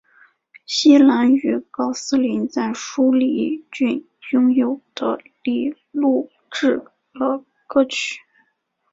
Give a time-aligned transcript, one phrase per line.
[0.65, 8.17] 希兰于高斯林在舒梨郡拥有的里录制了歌曲。